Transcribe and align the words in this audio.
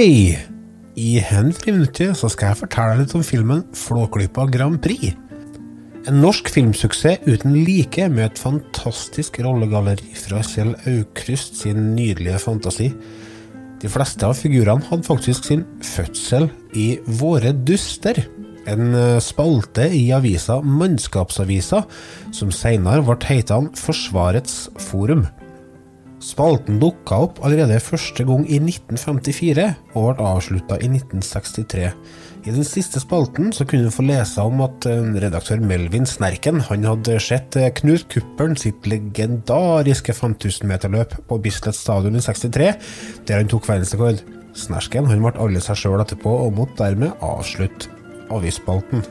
igjen 0.00 1.50
friminuttet, 1.56 2.16
så 2.16 2.30
skal 2.32 2.52
jeg 2.52 2.60
fortelle 2.62 3.00
litt 3.00 3.14
om 3.16 3.24
filmen 3.26 3.64
Flåklypa 3.76 4.46
Grand 4.52 4.80
Prix. 4.82 5.14
En 6.08 6.20
norsk 6.22 6.48
filmsuksess 6.48 7.26
uten 7.28 7.58
like, 7.66 8.06
med 8.08 8.30
et 8.30 8.40
fantastisk 8.40 9.36
rollegalleri 9.44 10.14
fra 10.16 10.40
Kjell 10.46 10.72
Aukrust 10.88 11.60
sin 11.60 11.90
nydelige 11.96 12.40
fantasi. 12.40 12.88
De 13.80 13.88
fleste 13.92 14.24
av 14.28 14.36
figurene 14.36 14.84
hadde 14.88 15.08
faktisk 15.08 15.48
sin 15.48 15.66
fødsel 15.84 16.48
i 16.76 16.94
Våre 17.20 17.52
duster, 17.52 18.22
en 18.68 18.94
eh, 18.94 19.18
spalte 19.24 19.86
i 19.96 20.06
avisa 20.16 20.60
Mannskapsavisa, 20.64 21.84
som 22.36 22.52
senere 22.54 23.04
ble 23.04 23.18
heitende 23.28 23.76
Forsvarets 23.80 24.66
forum. 24.90 25.26
Spalten 26.20 26.76
dukka 26.76 27.16
opp 27.24 27.38
allerede 27.40 27.78
første 27.80 28.26
gang 28.28 28.42
i 28.44 28.58
1954, 28.60 29.62
og 29.96 30.10
ble 30.18 30.26
avslutta 30.28 30.76
i 30.76 30.90
1963. 30.90 31.86
I 32.44 32.52
den 32.52 32.64
siste 32.64 33.00
spalten 33.00 33.48
så 33.56 33.64
kunne 33.68 33.88
du 33.88 33.94
få 33.94 34.04
lese 34.04 34.44
om 34.44 34.60
at 34.64 34.84
redaktør 35.24 35.62
Melvin 35.64 36.04
Snerken 36.08 36.60
han 36.68 36.84
hadde 36.88 37.16
sett 37.24 37.56
eh, 37.56 37.70
Knut 37.76 38.04
Kuppern 38.12 38.56
sitt 38.60 38.84
legendariske 38.88 40.12
5000-meterløp 40.16 41.16
på 41.28 41.38
Bislett 41.40 41.76
stadion 41.76 42.16
i 42.16 42.24
63, 42.24 42.68
der 43.28 43.40
han 43.40 43.48
tok 43.48 43.68
verdensrekord. 43.68 44.20
Snersken 44.56 45.08
han 45.08 45.24
ble 45.24 45.32
alle 45.40 45.64
seg 45.64 45.80
sjøl 45.80 46.04
etterpå, 46.04 46.36
og 46.44 46.52
måtte 46.58 46.82
dermed 46.82 47.16
avslutte 47.24 47.88
avisspalten. 48.32 49.06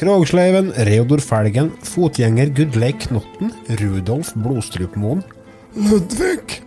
Krogsleiven, 0.00 0.72
Reodor 0.88 1.20
Felgen, 1.20 1.68
fotgjenger 1.84 2.48
Gudleik 2.56 3.10
Knotten, 3.10 3.52
Rudolf 3.76 4.32
Blodstrupmoen, 4.40 5.20
Ludvig 5.74 6.60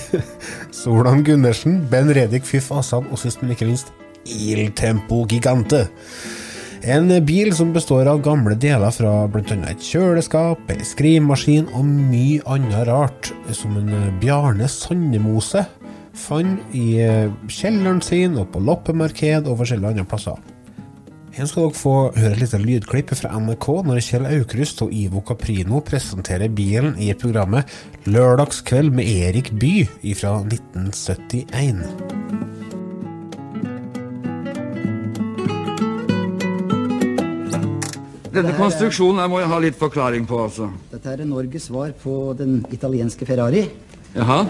Solan 0.70 1.24
Gundersen, 1.24 1.86
Ben 1.90 2.10
Redik 2.12 2.44
Fyff 2.44 2.72
Asan 2.72 3.06
og 3.08 3.20
sist, 3.22 3.40
men 3.40 3.54
ikke 3.54 3.68
minst 3.70 3.92
Il 4.28 4.70
Tempo 4.76 5.22
Gigante. 5.28 5.86
En 6.82 7.08
bil 7.24 7.52
som 7.54 7.72
består 7.72 8.10
av 8.10 8.20
gamle 8.24 8.56
deler 8.58 8.92
fra 8.92 9.12
bl.a. 9.30 9.56
et 9.70 9.84
kjøleskap, 9.86 10.64
ei 10.74 10.84
skrivemaskin 10.84 11.70
og 11.72 11.86
mye 11.86 12.42
annet 12.50 12.88
rart, 12.90 13.30
som 13.54 13.78
en 13.78 14.18
Bjarne 14.20 14.68
Sandemose 14.68 15.64
fant 16.12 16.74
i 16.76 16.98
kjelleren 17.48 18.02
sin 18.04 18.36
og 18.36 18.50
på 18.52 18.60
loppemarked 18.66 19.48
og 19.48 19.62
forskjellige 19.62 19.94
andre 19.94 20.10
plasser. 20.10 20.51
Her 21.32 21.46
skal 21.48 21.70
dere 21.70 21.78
få 21.80 21.92
høre 22.12 22.34
et 22.34 22.40
lite 22.42 22.58
lydklipp 22.60 23.14
fra 23.16 23.30
NRK 23.40 23.66
når 23.88 24.00
Kjell 24.04 24.26
Aukrust 24.28 24.82
og 24.84 24.90
Ivo 24.92 25.22
Caprino 25.24 25.78
presenterer 25.80 26.50
bilen 26.52 26.98
i 27.00 27.06
programmet 27.16 27.70
Lørdagskveld 28.04 28.90
med 28.92 29.08
Erik 29.08 29.48
By 29.56 29.86
fra 30.18 30.34
1971. 30.44 31.78
Denne 38.32 38.52
konstruksjonen 38.58 39.24
må 39.32 39.40
jeg 39.40 39.48
ha 39.54 39.60
litt 39.64 39.78
forklaring 39.80 40.26
på, 40.28 40.36
altså. 40.50 40.68
Dette 40.90 41.14
er 41.14 41.22
Norges 41.30 41.70
svar 41.70 41.94
på 42.02 42.34
den 42.36 42.58
italienske 42.76 43.24
Ferrari. 43.28 43.62
Jaha? 44.18 44.42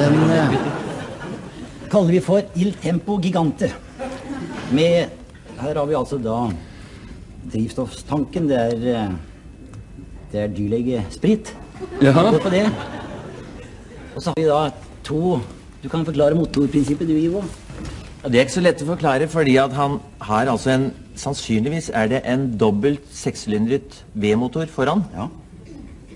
Den 0.00 0.16
eh, 0.38 0.56
kaller 1.92 2.16
vi 2.16 2.24
for 2.24 2.40
Il 2.56 2.72
Tempo 2.80 3.18
Gigante. 3.20 3.68
Med 4.72 5.20
Her 5.64 5.78
har 5.80 5.86
vi 5.88 5.96
altså 5.96 6.18
da 6.20 6.38
drivstofftanken. 7.52 8.48
Det 8.50 8.56
er, 8.60 8.74
eh, 8.92 9.12
det 10.32 10.40
er 10.40 10.50
dyrlegesprit. 10.52 11.56
På 12.42 12.50
det. 12.52 12.66
Og 14.14 14.22
så 14.22 14.30
har 14.30 14.34
vi 14.36 14.44
da 14.44 14.70
to 15.04 15.40
Du 15.82 15.88
kan 15.88 16.04
forklare 16.04 16.34
motorprinsippet, 16.34 17.08
du, 17.08 17.12
Ivo. 17.12 17.42
Ja, 18.22 18.28
det 18.28 18.38
er 18.38 18.44
ikke 18.46 18.52
så 18.52 18.60
lett 18.64 18.80
å 18.80 18.86
forklare, 18.88 19.28
fordi 19.28 19.56
at 19.60 19.72
han 19.76 19.98
har 20.20 20.48
altså 20.48 20.70
en 20.70 20.92
Sannsynligvis 21.14 21.90
er 21.94 22.08
det 22.08 22.22
en 22.26 22.58
dobbelt 22.58 23.04
sekssylindret 23.12 24.04
V-motor 24.14 24.66
foran. 24.66 25.04
Ja. 25.14 25.28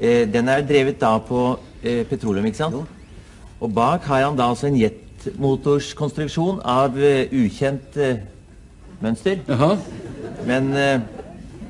Eh, 0.00 0.32
den 0.32 0.48
er 0.48 0.64
drevet 0.66 0.98
da 1.00 1.19
på 1.19 1.58
eh, 1.84 2.04
petroleum, 2.08 2.47
ikke 2.47 2.56
sant? 2.56 2.75
Jo. 2.75 2.84
Og 3.60 3.75
bak 3.75 4.03
har 4.10 4.25
han 4.25 4.37
da 4.37 4.48
altså 4.50 4.66
en 4.66 4.81
jetmotorskonstruksjon 4.81 6.58
av 6.64 6.98
eh, 6.98 7.31
ukjent 7.31 7.97
eh, 7.97 8.16
mønster. 9.04 9.41
Aha. 9.54 9.75
Men 10.48 10.70
eh, 10.76 11.00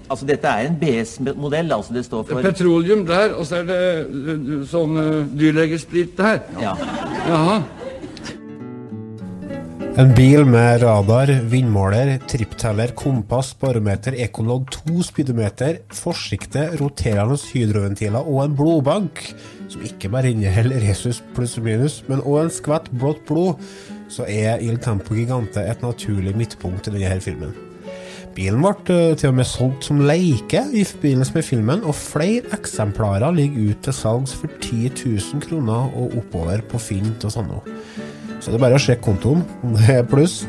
altså 0.09 0.29
dette 0.29 0.51
er 0.51 0.69
en 0.69 0.79
BS-modell, 0.81 1.73
altså 1.73 1.97
det 1.97 2.05
står 2.07 2.23
Det 2.23 2.31
er 2.31 2.39
for 2.39 2.51
petroleum 2.51 3.07
der, 3.09 3.35
og 3.35 3.49
så 3.49 3.63
er 3.63 3.69
det 3.69 4.63
sånn 4.71 4.97
uh, 4.97 5.27
dyrlegesprit 5.39 6.17
der. 6.19 6.41
Ja. 6.63 6.77
Jaha. 7.29 7.59
En 9.99 10.13
bil 10.15 10.45
med 10.47 10.85
radar, 10.85 11.33
vindmåler, 11.51 12.13
trippteller, 12.31 12.93
kompass, 12.95 13.49
barometer, 13.59 14.15
ekkolodd, 14.23 14.69
to 14.71 15.03
speedometer, 15.03 15.81
forsikte, 15.91 16.69
roterende 16.79 17.35
hydroventiler 17.51 18.23
og 18.23 18.45
en 18.45 18.55
blodbank, 18.61 19.25
som 19.67 19.83
ikke 19.83 20.13
bare 20.13 20.31
inneholder 20.31 20.87
resus 20.87 21.19
pluss 21.35 21.59
og 21.59 21.67
minus, 21.67 21.99
men 22.07 22.23
også 22.23 22.45
en 22.45 22.55
skvett 22.61 22.87
blått 22.95 23.27
blod, 23.27 23.67
så 24.09 24.27
er 24.29 24.63
Il 24.65 24.79
Tempo 24.83 25.17
Gigante 25.17 25.63
et 25.63 25.83
naturlig 25.85 26.35
midtpunkt 26.37 26.89
i 26.89 26.95
denne 26.97 27.21
filmen. 27.23 27.55
Bilen 28.39 28.63
ble 28.63 28.95
eh, 28.95 29.17
til 29.19 29.33
og 29.33 29.39
med 29.41 29.49
solgt 29.49 29.89
som 29.89 30.03
leike 30.07 30.61
i 30.71 30.85
forbindelse 30.87 31.35
med 31.35 31.47
filmen, 31.47 31.81
og 31.83 31.97
flere 31.99 32.53
eksemplarer 32.55 33.35
ligger 33.35 33.73
ute 33.73 33.89
til 33.89 33.97
salgs 33.97 34.35
for 34.39 34.53
10 34.61 34.93
000 34.95 35.43
kroner 35.43 35.91
og 35.99 36.15
oppover 36.21 36.63
på 36.71 36.79
finn.no. 36.83 37.65
Så 38.39 38.53
det 38.53 38.59
er 38.59 38.63
bare 38.63 38.79
å 38.79 38.83
sjekke 38.83 39.03
kontoen 39.09 39.43
om 39.67 39.75
det 39.75 39.97
er 39.97 40.07
pluss. 40.07 40.45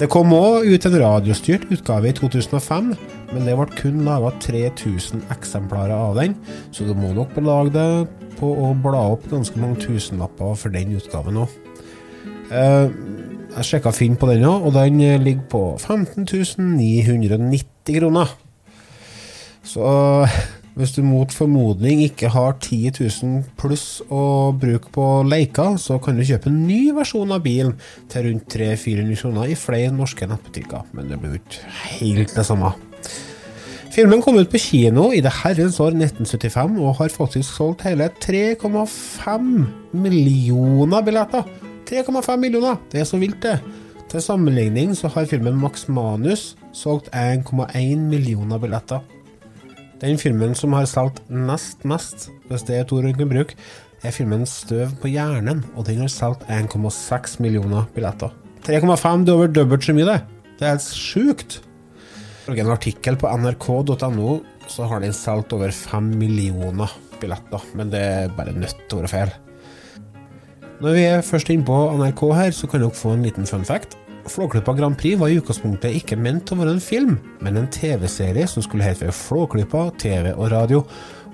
Det 0.00 0.08
kom 0.08 0.30
òg 0.32 0.64
ut 0.70 0.86
en 0.86 0.94
radiostyrt 1.02 1.66
utgave 1.74 2.08
i 2.08 2.14
2005, 2.16 2.92
men 3.34 3.44
det 3.44 3.56
ble 3.58 3.66
kun 3.74 4.04
laga 4.06 4.30
3000 4.40 5.26
eksemplarer 5.34 5.92
av 5.92 6.14
den, 6.16 6.38
så 6.72 6.86
du 6.86 6.94
må 6.96 7.10
nok 7.16 7.34
belage 7.36 7.74
deg 7.74 8.30
på 8.38 8.48
å 8.64 8.70
bla 8.86 9.02
opp 9.16 9.26
ganske 9.28 9.60
mange 9.60 9.82
tusenlapper 9.82 10.54
for 10.56 10.72
den 10.72 10.94
utgaven 10.96 11.42
òg. 11.42 11.58
Jeg 12.50 13.64
sjekka 13.66 13.90
Finn 13.94 14.16
på 14.18 14.26
den 14.30 14.44
òg, 14.48 14.64
og 14.66 14.72
den 14.74 14.98
ligger 15.22 15.46
på 15.50 15.62
15.990 15.78 18.00
kroner. 18.00 18.28
Så 19.66 19.84
hvis 20.78 20.94
du 20.96 21.02
mot 21.04 21.32
formodning 21.34 22.02
ikke 22.06 22.28
har 22.32 22.52
10 22.56 22.92
000 22.96 23.42
pluss 23.60 24.02
å 24.10 24.52
bruke 24.56 24.88
på 24.94 25.06
leker, 25.28 25.76
så 25.82 25.98
kan 26.02 26.16
du 26.18 26.24
kjøpe 26.26 26.48
en 26.50 26.66
ny 26.66 26.92
versjon 26.96 27.32
av 27.34 27.42
bilen 27.44 27.74
til 28.10 28.20
rundt 28.28 28.46
300-400 28.54 29.20
kroner 29.20 29.44
i 29.50 29.58
flere 29.58 29.92
norske 29.94 30.26
nettbutikker. 30.30 30.82
Men 30.96 31.04
det 31.10 31.16
blir 31.20 31.30
jo 31.34 31.42
ikke 31.42 31.60
helt 31.90 32.30
det 32.38 32.46
samme. 32.48 32.70
Filmen 33.90 34.22
kom 34.22 34.38
ut 34.38 34.50
på 34.50 34.58
kino 34.62 35.08
i 35.10 35.22
det 35.22 35.32
herrens 35.40 35.80
år 35.82 35.92
1975 35.98 36.78
og 36.78 36.96
har 37.00 37.10
faktisk 37.14 37.56
solgt 37.56 37.82
hele 37.88 38.06
3,5 38.22 39.50
millioner 39.98 41.00
billetter. 41.06 41.69
3,5 41.90 42.36
millioner! 42.38 42.76
Det 42.92 43.00
er 43.00 43.06
så 43.08 43.18
vilt, 43.18 43.40
det. 43.42 43.56
Til 44.10 44.22
sammenligning 44.22 44.92
så 44.94 45.08
har 45.10 45.26
filmen 45.26 45.56
Max 45.58 45.88
Manus 45.90 46.52
solgt 46.74 47.08
1,1 47.10 48.04
millioner 48.10 48.60
billetter. 48.62 49.02
Den 49.98 50.18
filmen 50.22 50.54
som 50.54 50.76
har 50.78 50.86
solgt 50.86 51.18
nest 51.26 51.82
mest, 51.82 52.28
hvis 52.46 52.62
det 52.68 52.76
er 52.76 52.84
et 52.84 52.94
ord 52.94 53.08
hun 53.08 53.18
kan 53.18 53.32
bruke, 53.32 53.58
er 54.06 54.14
filmen 54.14 54.46
Støv 54.46 54.94
på 55.02 55.10
hjernen, 55.10 55.64
og 55.74 55.88
den 55.90 56.04
har 56.04 56.14
solgt 56.14 56.46
1,6 56.46 57.36
millioner 57.42 57.90
billetter. 57.96 58.30
3,5 58.64 59.26
det 59.26 59.34
er 59.34 59.34
over 59.34 59.52
dobbelt 59.58 59.84
så 59.84 59.96
mye, 59.96 60.06
det. 60.06 60.46
Det 60.60 60.66
er 60.68 60.76
helt 60.76 60.88
sjukt. 60.94 61.60
Ifølge 62.44 62.68
en 62.68 62.74
artikkel 62.78 63.18
på 63.18 63.34
nrk.no 63.34 64.40
så 64.70 64.86
har 64.86 65.02
den 65.02 65.14
solgt 65.16 65.58
over 65.58 65.74
5 65.74 66.14
millioner 66.22 66.94
billetter, 67.18 67.66
men 67.74 67.90
det 67.90 68.00
er 68.00 68.34
bare 68.38 68.54
nødt 68.54 68.86
til 68.86 69.00
å 69.00 69.02
være 69.02 69.16
feil. 69.18 69.38
Når 70.80 70.94
vi 70.96 71.00
er 71.04 71.20
først 71.20 71.50
inne 71.52 71.66
på 71.68 71.76
NRK 71.92 72.22
her, 72.32 72.54
så 72.56 72.64
kan 72.70 72.80
dere 72.80 72.96
få 72.96 73.12
en 73.12 73.24
liten 73.26 73.44
fun 73.44 73.66
fact. 73.68 73.98
Flåklypa 74.32 74.72
Grand 74.78 74.96
Prix 74.96 75.18
var 75.20 75.28
i 75.28 75.36
utgangspunktet 75.36 75.92
ikke 75.98 76.16
ment 76.16 76.48
å 76.52 76.56
være 76.56 76.72
en 76.72 76.80
film, 76.80 77.18
men 77.44 77.58
en 77.60 77.68
TV-serie 77.68 78.46
som 78.48 78.64
skulle 78.64 78.86
hete 78.86 79.12
Flåklypa 79.12 79.90
TV 80.00 80.30
og 80.32 80.48
radio, 80.54 80.80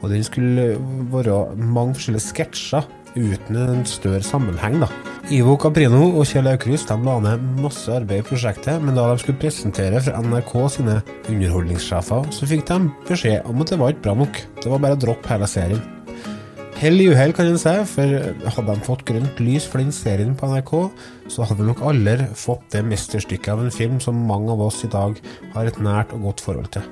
og 0.00 0.10
den 0.10 0.26
skulle 0.26 0.72
være 1.14 1.38
mange 1.62 1.94
forskjellige 1.94 2.26
sketsjer 2.26 2.90
uten 3.14 3.62
en 3.62 3.86
større 3.86 4.24
sammenheng. 4.26 4.80
da. 4.82 4.90
Ivo 5.30 5.54
Caprino 5.62 6.02
og 6.18 6.26
Kjell 6.26 6.50
Aukrust 6.50 6.90
de 6.90 6.98
la 7.06 7.18
ned 7.22 7.48
masse 7.62 7.86
arbeid 7.86 8.24
i 8.24 8.26
prosjektet, 8.26 8.82
men 8.82 8.98
da 8.98 9.06
de 9.12 9.22
skulle 9.22 9.38
presentere 9.46 10.02
for 10.02 10.26
NRK 10.26 10.54
sine 10.74 11.00
underholdningssjefer, 11.30 12.32
så 12.34 12.50
fikk 12.50 12.66
de 12.66 12.82
beskjed 13.06 13.46
om 13.46 13.62
at 13.62 13.70
det 13.70 13.78
var 13.78 13.94
ikke 13.94 14.08
bra 14.10 14.22
nok. 14.24 14.42
Det 14.58 14.72
var 14.74 14.82
bare 14.82 14.98
å 14.98 15.06
droppe 15.06 15.36
hele 15.36 15.54
serien. 15.54 15.92
Hell 16.76 17.00
i 17.00 17.06
uhell, 17.08 17.32
kan 17.32 17.48
en 17.48 17.56
si, 17.56 17.72
for 17.88 18.10
hadde 18.52 18.74
de 18.76 18.84
fått 18.84 19.06
grønt 19.08 19.38
lys 19.40 19.64
for 19.64 19.80
den 19.80 19.94
serien 19.96 20.34
på 20.36 20.50
NRK, 20.50 20.72
så 21.32 21.46
hadde 21.48 21.62
vi 21.62 21.70
nok 21.70 21.80
aldri 21.88 22.26
fått 22.36 22.66
det 22.74 22.82
mesterstykket 22.84 23.48
av 23.54 23.62
en 23.64 23.72
film 23.72 23.96
som 24.04 24.18
mange 24.28 24.52
av 24.52 24.60
oss 24.66 24.82
i 24.84 24.90
dag 24.92 25.16
har 25.54 25.70
et 25.70 25.80
nært 25.80 26.12
og 26.12 26.26
godt 26.28 26.44
forhold 26.44 26.68
til. 26.76 26.84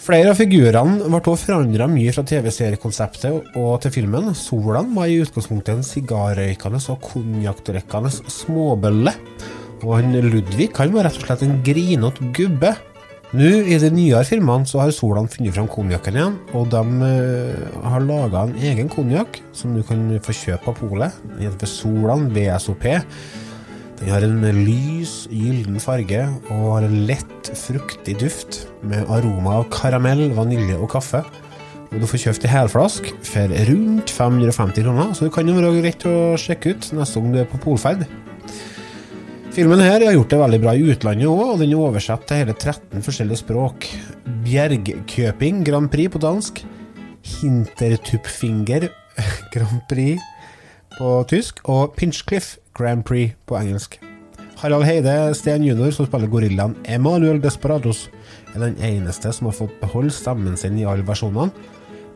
Flere 0.00 0.32
av 0.32 0.40
figurene 0.40 1.04
ble 1.04 1.20
også 1.20 1.50
forandra 1.50 1.84
mye 1.92 2.16
fra 2.16 2.24
TV-seriekonseptet 2.24 3.52
og 3.60 3.74
til 3.84 3.92
filmen. 3.98 4.32
Solan 4.32 4.94
var 4.96 5.12
i 5.12 5.20
utgangspunktet 5.20 5.74
en 5.76 5.84
sigarrøykende 5.84 6.80
og 6.94 7.04
konjakkdrikkende 7.10 8.14
småbølle. 8.24 9.12
Og 9.84 9.98
han 9.98 10.16
Ludvig 10.16 10.70
han 10.80 10.96
var 10.96 11.10
rett 11.10 11.20
og 11.20 11.28
slett 11.28 11.44
en 11.44 11.60
grinete 11.66 12.32
gubbe. 12.32 12.72
Nå, 13.30 13.46
i 13.46 13.76
de 13.78 13.88
nyere 13.94 14.24
filmene, 14.26 14.66
så 14.66 14.80
har 14.82 14.90
Solan 14.90 15.28
funnet 15.30 15.54
fram 15.54 15.68
konjakken 15.70 16.16
igjen, 16.18 16.38
og 16.58 16.64
de 16.72 16.80
uh, 16.82 17.82
har 17.86 18.02
laga 18.02 18.40
en 18.48 18.56
egen 18.58 18.88
konjakk 18.90 19.38
som 19.54 19.76
du 19.76 19.84
kan 19.86 20.02
få 20.26 20.34
kjøpe 20.34 20.64
på 20.66 20.88
polet. 20.88 21.14
Den 21.36 21.44
heter 21.46 21.70
Solan 21.70 22.26
VSOP. 22.34 22.88
Den 24.00 24.10
har 24.10 24.26
en 24.26 24.42
lys, 24.56 25.28
gyllen 25.30 25.78
farge 25.78 26.24
og 26.48 26.64
har 26.72 26.88
en 26.88 26.96
lett, 27.06 27.52
fruktig 27.54 28.16
duft 28.18 28.64
med 28.82 29.06
aroma 29.06 29.60
av 29.60 29.68
karamell, 29.76 30.32
vanilje 30.34 30.80
og 30.80 30.90
kaffe. 30.96 31.22
Og 31.90 32.02
du 32.02 32.08
får 32.10 32.24
kjøpt 32.24 32.48
ei 32.48 32.50
helflask 32.50 33.12
for 33.30 33.54
rundt 33.70 34.10
550 34.10 34.88
kroner, 34.88 35.14
så 35.14 35.28
det 35.28 35.36
kan 35.38 35.46
jo 35.46 35.54
være 35.54 35.70
greit 35.78 36.08
å 36.10 36.16
sjekke 36.38 36.74
ut 36.74 36.90
neste 36.98 37.22
gang 37.22 37.30
du 37.36 37.40
er 37.44 37.48
på 37.54 37.62
polferd. 37.62 38.02
Filmen 39.50 39.80
her 39.82 39.98
har 40.06 40.14
gjort 40.14 40.30
det 40.30 40.38
veldig 40.38 40.58
bra 40.62 40.72
i 40.78 40.82
utlandet 40.92 41.26
òg, 41.26 41.40
og 41.42 41.56
den 41.58 41.72
er 41.74 41.80
oversatt 41.82 42.22
til 42.28 42.38
hele 42.38 42.52
13 42.54 43.02
forskjellige 43.02 43.40
språk. 43.40 43.86
Bjergkøping 44.44 45.64
Grand 45.66 45.90
Prix 45.90 46.12
på 46.14 46.20
dansk. 46.22 46.60
Hintertupfinger 47.26 48.86
Grand 49.54 49.80
Prix 49.90 50.22
på 50.94 51.16
tysk. 51.32 51.58
Og 51.66 51.96
Pinchcliff 51.98 52.60
Grand 52.78 53.02
Prix 53.02 53.34
på 53.50 53.58
engelsk. 53.58 53.98
Harald 54.62 54.86
Heide 54.86 55.34
Steen 55.34 55.66
jr., 55.66 55.90
som 55.96 56.06
spiller 56.06 56.30
gorillaen 56.30 56.78
Emanuel 56.86 57.42
Desperados, 57.42 58.06
er 58.54 58.62
den 58.68 58.78
eneste 58.86 59.34
som 59.34 59.50
har 59.50 59.58
fått 59.58 59.74
beholde 59.82 60.14
stemmen 60.14 60.54
sin 60.60 60.78
i 60.78 60.86
alle 60.86 61.02
versjonene. 61.02 61.50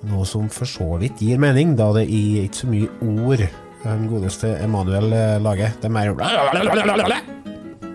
Noe 0.07 0.23
som 0.29 0.47
for 0.53 0.71
så 0.71 0.87
vidt 1.03 1.19
gir 1.25 1.43
mening, 1.43 1.75
da 1.75 1.91
det 1.99 2.07
er 2.07 2.45
ikke 2.45 2.63
så 2.63 2.71
mye 2.71 2.95
ord 3.03 3.47
den 3.85 4.07
godeste 4.11 4.51
Emanuel 4.65 5.13
eh, 5.13 5.39
lager. 5.43 5.75
Det 5.81 5.89
er 5.89 5.95
mer 5.95 6.13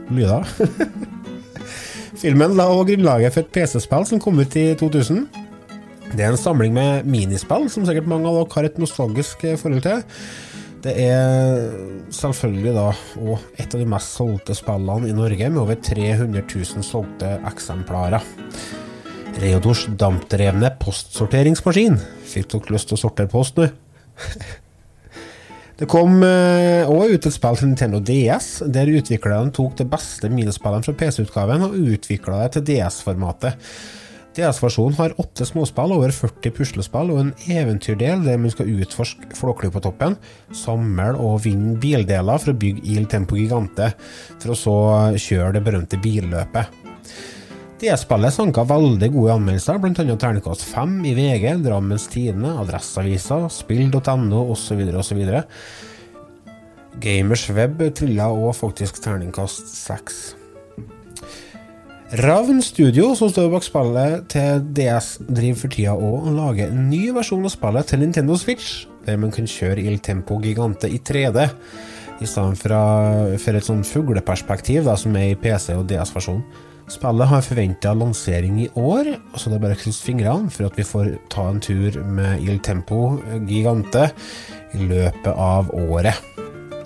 lyder. 0.10 0.48
Filmen 2.22 2.56
la 2.58 2.68
også 2.68 2.90
grunnlaget 2.90 3.36
for 3.36 3.46
et 3.46 3.54
PC-spill 3.56 4.08
som 4.10 4.22
kom 4.22 4.42
ut 4.42 4.56
i 4.60 4.72
2000. 4.80 5.24
Det 6.10 6.26
er 6.26 6.34
en 6.34 6.42
samling 6.42 6.74
med 6.74 7.06
minispill 7.08 7.68
som 7.72 7.86
sikkert 7.86 8.10
mange 8.10 8.30
av 8.30 8.40
dere 8.40 8.56
har 8.56 8.70
et 8.70 8.80
nostalgisk 8.82 9.46
eh, 9.46 9.58
forhold 9.60 9.86
til. 9.86 10.04
Det 10.80 10.94
er 10.96 11.74
selvfølgelig 12.16 12.74
da 12.78 12.86
òg 13.20 13.60
et 13.60 13.74
av 13.76 13.82
de 13.82 13.88
mest 13.92 14.16
solgte 14.16 14.56
spillene 14.56 15.10
i 15.10 15.16
Norge, 15.16 15.50
med 15.52 15.60
over 15.60 15.76
300 15.76 16.46
000 16.48 16.86
solgte 16.88 17.34
eksemplarer. 17.50 18.24
Reodors 19.40 19.86
dampdrevne 20.00 20.72
postsorteringsmaskin. 20.80 22.00
Fikk 22.28 22.50
dere 22.54 22.76
lyst 22.76 22.90
til 22.90 22.98
å 22.98 23.04
sortere 23.04 23.32
post 23.32 23.60
nå? 23.60 23.70
Det 25.80 25.88
kom 25.88 26.18
òg 26.20 26.90
uh, 26.92 27.14
ut 27.14 27.26
et 27.30 27.32
spill 27.32 27.56
til 27.56 27.70
Nintendo 27.72 28.02
DS, 28.04 28.50
der 28.68 28.92
utviklerne 28.92 29.54
tok 29.56 29.78
det 29.80 29.88
beste 29.88 30.28
minispillene 30.28 30.84
fra 30.84 30.96
PC-utgaven 31.00 31.64
og 31.70 31.78
utvikla 31.80 32.42
det 32.44 32.58
til 32.58 32.66
DS-formatet. 32.74 33.56
DS-versjonen 34.36 34.98
har 35.00 35.16
åtte 35.24 35.48
småspill, 35.48 35.94
over 35.96 36.12
40 36.14 36.54
puslespill 36.56 37.14
og 37.14 37.22
en 37.24 37.32
eventyrdel 37.56 38.28
der 38.28 38.38
man 38.44 38.52
skal 38.54 38.70
utforske 38.76 39.32
Flåklypa-toppen, 39.40 40.20
samle 40.56 41.14
og 41.16 41.42
vinne 41.48 41.78
bildeler 41.82 42.44
for 42.44 42.52
å 42.52 42.60
bygge 42.60 42.84
Il 42.92 43.08
Tempo 43.10 43.40
Gigante, 43.40 43.94
for 44.36 44.54
å 44.54 44.60
så 44.60 44.78
kjøre 45.16 45.56
det 45.58 45.66
berømte 45.66 46.00
billøpet. 46.04 46.76
DS-spillet 47.80 48.36
sanka 48.36 48.66
veldig 48.68 49.08
gode 49.14 49.36
anmeldelser, 49.38 49.78
bl.a. 49.80 50.16
terningkast 50.20 50.66
5 50.68 50.98
i 51.08 51.14
VG, 51.16 51.46
Drammens 51.64 52.10
Tidende, 52.12 52.52
Adresseavisa, 52.60 53.46
spill.no 53.54 54.42
osv. 54.52 54.82
osv. 55.00 55.22
Gamers 57.00 57.46
Web 57.56 57.86
trilla 57.96 58.28
òg 58.36 58.52
faktisk 58.58 59.00
terningkast 59.06 59.72
6. 59.72 60.20
Ravn 62.20 62.60
Studio, 62.66 63.14
som 63.16 63.32
står 63.32 63.48
bak 63.54 63.64
spillet 63.64 64.28
til 64.34 64.64
DS, 64.76 65.14
driver 65.30 65.64
for 65.64 65.76
tida 65.78 65.96
òg 65.96 66.16
og 66.20 66.32
lager 66.36 66.74
en 66.74 66.88
ny 66.92 67.06
versjon 67.16 67.48
av 67.48 67.54
spillet 67.54 67.94
til 67.94 68.04
Nintendo 68.04 68.36
Switch, 68.42 68.88
der 69.06 69.22
man 69.22 69.32
kan 69.32 69.48
kjøre 69.48 69.86
Il 69.86 70.02
Tempo 70.04 70.42
Gigante 70.44 70.90
i 70.92 71.00
3D, 71.00 71.48
i 72.20 72.28
stedet 72.28 72.60
for, 72.60 73.38
for 73.40 73.56
et 73.56 73.70
sånn 73.72 73.86
fugleperspektiv 73.88 74.90
da, 74.90 75.00
som 75.00 75.16
er 75.16 75.32
i 75.32 75.40
PC- 75.40 75.78
og 75.80 75.88
DS-versjonen. 75.88 76.68
Spillet 76.90 77.30
har 77.30 77.44
forventa 77.46 77.92
lansering 77.94 78.64
i 78.64 78.70
år, 78.74 79.12
så 79.38 79.52
det 79.52 79.60
er 79.60 79.62
bare 79.62 79.76
å 79.78 79.80
krysse 79.80 80.06
fingrene 80.08 80.50
for 80.54 80.66
at 80.66 80.78
vi 80.80 80.86
får 80.88 81.12
ta 81.30 81.46
en 81.52 81.62
tur 81.62 82.00
med 82.02 82.42
Il 82.42 82.58
Tempo 82.66 83.20
Gigante 83.46 84.08
i 84.74 84.88
løpet 84.90 85.30
av 85.30 85.70
året. 85.78 86.18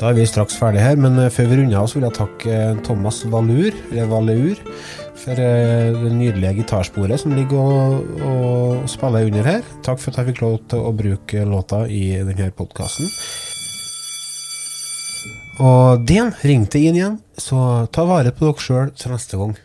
Da 0.01 0.09
er 0.09 0.17
vi 0.17 0.25
straks 0.27 0.57
ferdige 0.59 0.83
her, 0.83 0.99
men 0.99 1.15
før 1.31 1.47
vi 1.47 1.61
runder 1.61 1.79
av, 1.79 1.87
så 1.87 1.99
vil 1.99 2.07
jeg 2.09 2.17
takke 2.17 2.59
Thomas 2.83 3.21
Valur, 3.31 3.79
Valeur, 4.11 4.59
for 5.23 5.39
det 5.39 6.11
nydelige 6.11 6.57
gitarsporet 6.59 7.23
som 7.23 7.37
ligger 7.37 7.63
og, 7.63 8.23
og 8.27 8.91
spiller 8.91 9.29
under 9.29 9.47
her. 9.47 9.65
Takk 9.87 10.03
for 10.03 10.11
at 10.11 10.19
jeg 10.19 10.33
fikk 10.33 10.43
lov 10.43 10.57
til 10.67 10.83
å 10.83 10.95
bruke 10.99 11.47
låta 11.47 11.85
i 11.87 12.09
denne 12.27 12.51
podkasten. 12.57 13.07
Og 15.63 16.03
den 16.09 16.33
ringte 16.43 16.81
inn 16.81 16.97
igjen, 16.99 17.21
så 17.39 17.85
ta 17.93 18.03
vare 18.09 18.33
på 18.35 18.49
dere 18.49 18.65
sjøl 18.65 18.97
til 18.97 19.15
neste 19.15 19.39
gang. 19.39 19.55